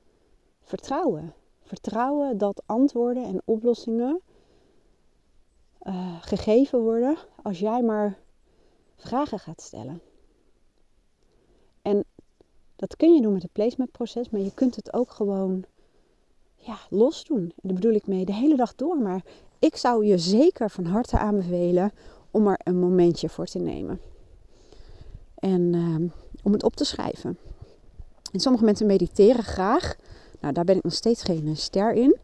[0.63, 1.35] vertrouwen.
[1.61, 4.21] Vertrouwen dat antwoorden en oplossingen
[5.83, 8.19] uh, gegeven worden als jij maar
[8.97, 10.01] vragen gaat stellen.
[11.83, 12.05] En
[12.77, 15.65] dat kun je doen met het placement proces, maar je kunt het ook gewoon
[16.67, 17.53] ja, los doen.
[17.63, 18.99] Daar bedoel ik mee de hele dag door.
[18.99, 19.25] Maar
[19.59, 21.93] ik zou je zeker van harte aanbevelen
[22.31, 24.01] om er een momentje voor te nemen.
[25.35, 26.11] En uh,
[26.43, 27.39] om het op te schrijven.
[28.33, 29.97] En sommige mensen mediteren graag.
[30.41, 32.17] Nou, daar ben ik nog steeds geen ster in.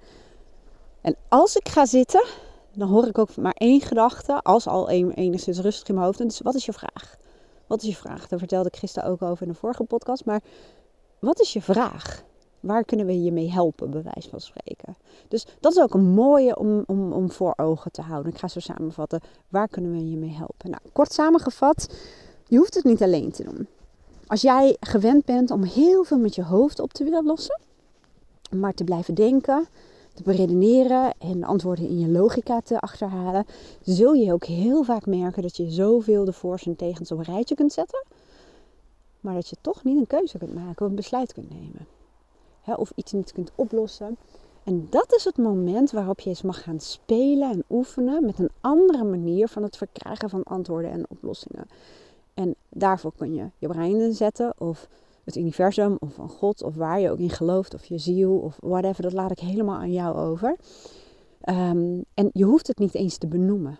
[1.00, 2.24] En als ik ga zitten,
[2.72, 6.18] dan hoor ik ook maar één gedachte, als al enigszins rustig in mijn hoofd.
[6.18, 7.16] dus wat is je vraag?
[7.66, 8.29] Wat is je vraag?
[8.29, 10.24] Daar vertelde ik gisteren ook over in de vorige podcast.
[10.24, 10.40] Maar
[11.18, 12.24] wat is je vraag?
[12.60, 14.96] Waar kunnen we je mee helpen, bij wijze van spreken?
[15.28, 18.32] Dus dat is ook een mooie om, om, om voor ogen te houden.
[18.32, 19.20] Ik ga zo samenvatten.
[19.48, 20.70] Waar kunnen we je mee helpen?
[20.70, 21.94] Nou, kort samengevat,
[22.46, 23.66] je hoeft het niet alleen te doen.
[24.26, 27.60] Als jij gewend bent om heel veel met je hoofd op te willen lossen,
[28.50, 29.66] maar te blijven denken,
[30.14, 33.46] te beredeneren en antwoorden in je logica te achterhalen,
[33.82, 37.24] zul je ook heel vaak merken dat je zoveel de voor's en tegens op een
[37.24, 38.04] rijtje kunt zetten,
[39.20, 41.86] maar dat je toch niet een keuze kunt maken of een besluit kunt nemen
[42.78, 44.16] of iets niet kunt oplossen.
[44.64, 48.50] En dat is het moment waarop je eens mag gaan spelen en oefenen met een
[48.61, 51.66] andere manier van het verkrijgen van antwoorden en oplossingen.
[52.35, 54.88] En daarvoor kun je je brein inzetten of
[55.24, 58.56] het universum of van God of waar je ook in gelooft of je ziel of
[58.61, 59.02] whatever.
[59.02, 60.56] Dat laat ik helemaal aan jou over.
[61.44, 63.78] Um, en je hoeft het niet eens te benoemen.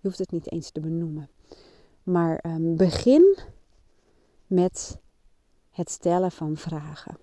[0.00, 1.28] Je hoeft het niet eens te benoemen.
[2.02, 3.38] Maar um, begin
[4.46, 4.98] met
[5.70, 7.16] het stellen van vragen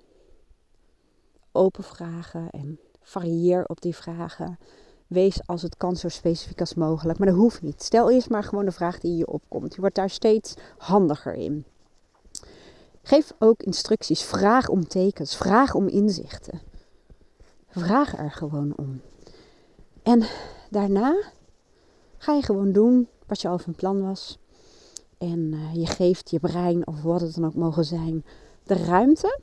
[1.57, 4.59] open vragen en varieer op die vragen.
[5.07, 7.19] wees als het kan zo specifiek als mogelijk.
[7.19, 7.83] Maar dat hoeft niet.
[7.83, 9.75] Stel eerst maar gewoon de vraag die je opkomt.
[9.75, 11.65] Je wordt daar steeds handiger in.
[13.01, 14.23] Geef ook instructies.
[14.23, 15.35] Vraag om tekens.
[15.35, 16.61] Vraag om inzichten.
[17.67, 19.01] Vraag er gewoon om.
[20.03, 20.23] En
[20.69, 21.15] daarna
[22.17, 24.39] ga je gewoon doen wat je al van plan was.
[25.17, 28.25] En uh, je geeft je brein, of wat het dan ook mogen zijn,
[28.63, 29.39] de ruimte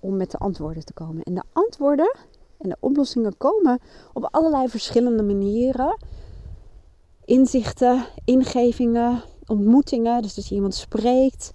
[0.00, 1.22] om met de antwoorden te komen.
[1.22, 2.16] En de antwoorden
[2.58, 3.78] en de oplossingen komen
[4.12, 5.96] op allerlei verschillende manieren.
[7.24, 10.22] Inzichten, ingevingen, ontmoetingen.
[10.22, 11.52] Dus je iemand spreekt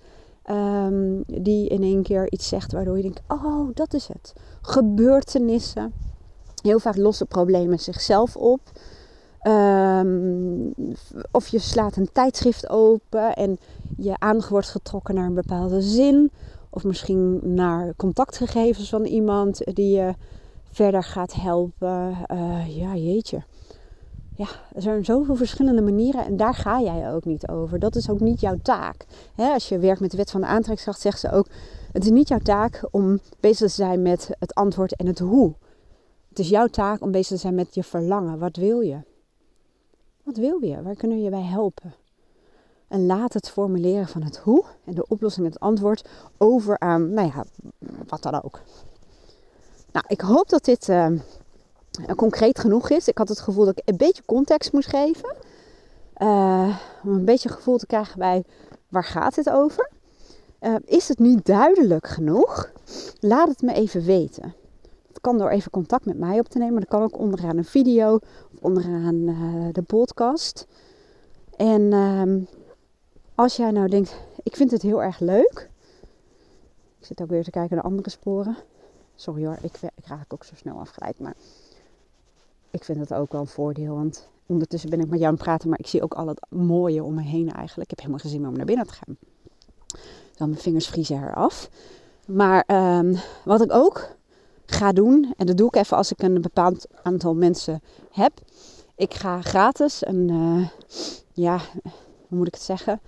[0.49, 4.33] um, die in één keer iets zegt waardoor je denkt: oh, dat is het.
[4.61, 5.93] Gebeurtenissen.
[6.61, 8.59] Heel vaak lossen problemen zichzelf op.
[9.47, 10.73] Um,
[11.31, 13.57] of je slaat een tijdschrift open en
[13.97, 16.31] je aandacht wordt getrokken naar een bepaalde zin.
[16.75, 20.13] Of misschien naar contactgegevens van iemand die je
[20.71, 22.17] verder gaat helpen.
[22.31, 23.43] Uh, ja, jeetje.
[24.35, 27.79] Ja, er zijn zoveel verschillende manieren en daar ga jij ook niet over.
[27.79, 29.05] Dat is ook niet jouw taak.
[29.35, 31.47] als je werkt met de wet van de aantrekkingskracht, zegt ze ook:
[31.91, 35.55] het is niet jouw taak om bezig te zijn met het antwoord en het hoe.
[36.29, 38.39] Het is jouw taak om bezig te zijn met je verlangen.
[38.39, 38.97] Wat wil je?
[40.23, 40.81] Wat wil je?
[40.81, 41.93] Waar kunnen we je bij helpen?
[42.95, 47.27] En laat het formuleren van het hoe en de oplossing het antwoord over aan, nou
[47.27, 47.45] ja,
[48.07, 48.61] wat dan ook.
[49.91, 51.07] Nou, ik hoop dat dit uh,
[52.15, 53.07] concreet genoeg is.
[53.07, 55.35] Ik had het gevoel dat ik een beetje context moest geven.
[56.17, 58.43] Uh, om een beetje gevoel te krijgen bij
[58.89, 59.91] waar gaat het over.
[60.61, 62.71] Uh, is het niet duidelijk genoeg?
[63.19, 64.53] Laat het me even weten.
[65.07, 66.79] Dat kan door even contact met mij op te nemen.
[66.79, 68.15] Dat kan ook onderaan een video
[68.53, 69.25] of onderaan
[69.71, 70.67] de podcast.
[71.57, 72.39] En ehm,
[73.35, 75.69] als jij nou denkt, ik vind het heel erg leuk.
[76.99, 78.55] Ik zit ook weer te kijken naar andere sporen.
[79.15, 81.19] Sorry hoor, ik, ik raak ook zo snel afgeleid.
[81.19, 81.35] Maar
[82.71, 83.95] ik vind het ook wel een voordeel.
[83.95, 85.69] Want ondertussen ben ik met jou aan het praten.
[85.69, 87.91] Maar ik zie ook al het mooie om me heen eigenlijk.
[87.91, 89.17] Ik heb helemaal geen zin om naar binnen te gaan.
[90.35, 91.69] Dan mijn vingers vriezen eraf.
[92.27, 92.63] Maar
[92.97, 94.15] um, wat ik ook
[94.65, 95.33] ga doen.
[95.37, 98.41] En dat doe ik even als ik een bepaald aantal mensen heb.
[98.95, 100.29] Ik ga gratis een...
[100.29, 100.67] Uh,
[101.33, 101.59] ja,
[102.27, 102.99] hoe moet ik het zeggen?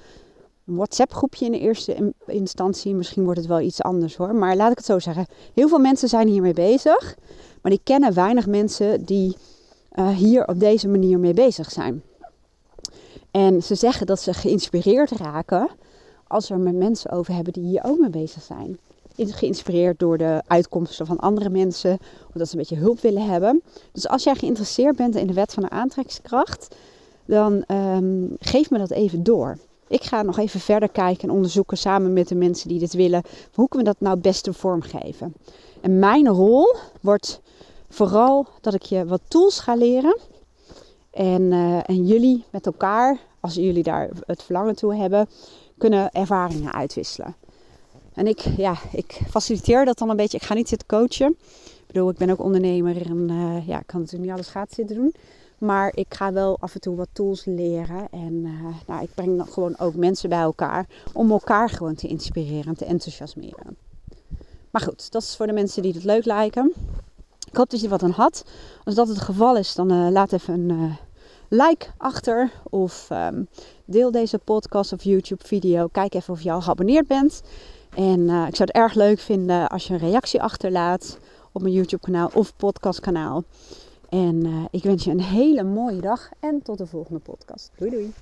[0.65, 2.95] Een WhatsApp groepje in de eerste instantie.
[2.95, 4.35] Misschien wordt het wel iets anders hoor.
[4.35, 5.25] Maar laat ik het zo zeggen.
[5.53, 7.17] Heel veel mensen zijn hiermee bezig.
[7.61, 9.37] Maar die kennen weinig mensen die
[9.93, 12.03] uh, hier op deze manier mee bezig zijn.
[13.31, 15.69] En ze zeggen dat ze geïnspireerd raken
[16.27, 18.79] als er met mensen over hebben die hier ook mee bezig zijn.
[19.15, 23.61] Geïnspireerd door de uitkomsten van andere mensen, of dat ze een beetje hulp willen hebben.
[23.91, 26.75] Dus als jij geïnteresseerd bent in de wet van de aantrekkingskracht,
[27.27, 29.57] dan um, geef me dat even door.
[29.87, 33.21] Ik ga nog even verder kijken en onderzoeken samen met de mensen die dit willen.
[33.53, 35.33] Hoe kunnen we dat nou het beste vormgeven?
[35.81, 37.41] En mijn rol wordt
[37.89, 40.17] vooral dat ik je wat tools ga leren.
[41.11, 45.27] En, uh, en jullie met elkaar, als jullie daar het verlangen toe hebben,
[45.77, 47.35] kunnen ervaringen uitwisselen.
[48.13, 50.37] En ik, ja, ik faciliteer dat dan een beetje.
[50.37, 51.37] Ik ga niet zitten coachen.
[51.87, 54.73] Ik bedoel, ik ben ook ondernemer en uh, ja, ik kan natuurlijk niet alles gaat
[54.73, 55.13] zitten doen.
[55.57, 58.07] Maar ik ga wel af en toe wat tools leren.
[58.11, 60.87] En uh, nou, ik breng dan gewoon ook mensen bij elkaar.
[61.13, 63.77] Om elkaar gewoon te inspireren en te enthousiasmeren.
[64.71, 66.73] Maar goed, dat is voor de mensen die het leuk lijken.
[67.49, 68.45] Ik hoop dat je er wat aan had.
[68.83, 70.95] Als dat het geval is, dan uh, laat even een uh,
[71.49, 72.51] like achter.
[72.69, 73.47] Of um,
[73.85, 75.87] deel deze podcast of YouTube video.
[75.87, 77.41] Kijk even of je al geabonneerd bent.
[77.95, 81.17] En ik zou het erg leuk vinden als je een reactie achterlaat
[81.51, 83.43] op mijn YouTube kanaal of podcast kanaal.
[84.09, 87.71] En uh, ik wens je een hele mooie dag en tot de volgende podcast.
[87.75, 88.13] Doei doei!